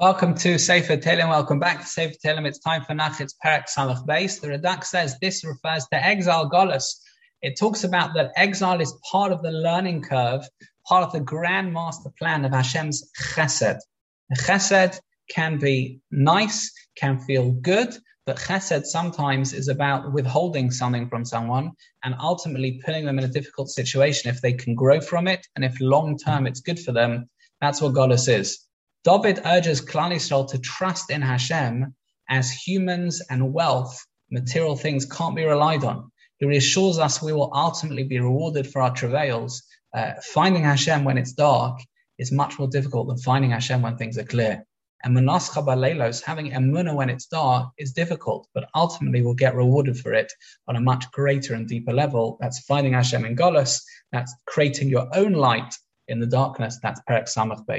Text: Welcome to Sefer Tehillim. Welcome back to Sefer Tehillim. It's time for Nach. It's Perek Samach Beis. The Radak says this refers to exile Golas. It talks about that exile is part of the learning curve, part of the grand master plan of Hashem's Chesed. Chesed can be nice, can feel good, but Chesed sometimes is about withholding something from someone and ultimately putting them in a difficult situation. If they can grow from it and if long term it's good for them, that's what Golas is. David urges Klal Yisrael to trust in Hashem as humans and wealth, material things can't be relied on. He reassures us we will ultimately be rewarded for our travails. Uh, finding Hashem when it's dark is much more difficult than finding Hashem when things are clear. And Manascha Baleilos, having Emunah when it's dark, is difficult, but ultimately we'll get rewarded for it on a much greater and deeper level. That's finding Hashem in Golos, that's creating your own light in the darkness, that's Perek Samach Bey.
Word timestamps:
Welcome 0.00 0.34
to 0.36 0.56
Sefer 0.56 0.96
Tehillim. 0.96 1.28
Welcome 1.28 1.58
back 1.58 1.82
to 1.82 1.86
Sefer 1.86 2.14
Tehillim. 2.24 2.46
It's 2.46 2.58
time 2.58 2.82
for 2.84 2.94
Nach. 2.94 3.20
It's 3.20 3.34
Perek 3.44 3.66
Samach 3.68 4.06
Beis. 4.06 4.40
The 4.40 4.48
Radak 4.48 4.82
says 4.82 5.18
this 5.20 5.44
refers 5.44 5.86
to 5.92 6.02
exile 6.02 6.48
Golas. 6.48 6.86
It 7.42 7.58
talks 7.58 7.84
about 7.84 8.14
that 8.14 8.30
exile 8.34 8.80
is 8.80 8.94
part 9.12 9.30
of 9.30 9.42
the 9.42 9.50
learning 9.50 10.00
curve, 10.00 10.42
part 10.88 11.04
of 11.04 11.12
the 11.12 11.20
grand 11.20 11.74
master 11.74 12.10
plan 12.18 12.46
of 12.46 12.52
Hashem's 12.52 13.10
Chesed. 13.34 13.78
Chesed 14.38 14.98
can 15.28 15.58
be 15.58 16.00
nice, 16.10 16.72
can 16.96 17.18
feel 17.18 17.52
good, 17.52 17.94
but 18.24 18.38
Chesed 18.38 18.86
sometimes 18.86 19.52
is 19.52 19.68
about 19.68 20.14
withholding 20.14 20.70
something 20.70 21.10
from 21.10 21.26
someone 21.26 21.72
and 22.02 22.14
ultimately 22.18 22.80
putting 22.82 23.04
them 23.04 23.18
in 23.18 23.26
a 23.26 23.28
difficult 23.28 23.68
situation. 23.68 24.30
If 24.30 24.40
they 24.40 24.54
can 24.54 24.74
grow 24.74 25.02
from 25.02 25.28
it 25.28 25.46
and 25.56 25.62
if 25.62 25.78
long 25.78 26.16
term 26.16 26.46
it's 26.46 26.60
good 26.60 26.80
for 26.80 26.92
them, 26.92 27.28
that's 27.60 27.82
what 27.82 27.92
Golas 27.92 28.34
is. 28.34 28.66
David 29.02 29.40
urges 29.46 29.80
Klal 29.80 30.12
Yisrael 30.12 30.50
to 30.50 30.58
trust 30.58 31.10
in 31.10 31.22
Hashem 31.22 31.94
as 32.28 32.50
humans 32.50 33.22
and 33.30 33.52
wealth, 33.52 33.98
material 34.30 34.76
things 34.76 35.06
can't 35.06 35.34
be 35.34 35.44
relied 35.44 35.84
on. 35.84 36.10
He 36.38 36.46
reassures 36.46 36.98
us 36.98 37.22
we 37.22 37.32
will 37.32 37.50
ultimately 37.54 38.04
be 38.04 38.20
rewarded 38.20 38.66
for 38.70 38.82
our 38.82 38.94
travails. 38.94 39.62
Uh, 39.94 40.12
finding 40.22 40.64
Hashem 40.64 41.04
when 41.04 41.18
it's 41.18 41.32
dark 41.32 41.80
is 42.18 42.30
much 42.30 42.58
more 42.58 42.68
difficult 42.68 43.08
than 43.08 43.16
finding 43.18 43.50
Hashem 43.50 43.80
when 43.80 43.96
things 43.96 44.18
are 44.18 44.24
clear. 44.24 44.64
And 45.02 45.16
Manascha 45.16 45.64
Baleilos, 45.64 46.22
having 46.22 46.50
Emunah 46.50 46.94
when 46.94 47.08
it's 47.08 47.26
dark, 47.26 47.70
is 47.78 47.92
difficult, 47.92 48.48
but 48.52 48.68
ultimately 48.74 49.22
we'll 49.22 49.34
get 49.34 49.54
rewarded 49.54 49.98
for 49.98 50.12
it 50.12 50.30
on 50.68 50.76
a 50.76 50.80
much 50.80 51.10
greater 51.10 51.54
and 51.54 51.66
deeper 51.66 51.94
level. 51.94 52.36
That's 52.40 52.60
finding 52.60 52.92
Hashem 52.92 53.24
in 53.24 53.34
Golos, 53.34 53.80
that's 54.12 54.34
creating 54.46 54.90
your 54.90 55.08
own 55.16 55.32
light 55.32 55.74
in 56.08 56.20
the 56.20 56.26
darkness, 56.26 56.78
that's 56.82 57.00
Perek 57.08 57.34
Samach 57.34 57.66
Bey. 57.66 57.78